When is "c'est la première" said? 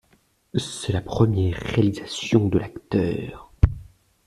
0.57-1.59